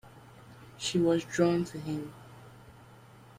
She 0.79 0.97
was 0.97 1.23
drawn 1.25 1.63
to 1.65 1.77
him. 1.79 2.11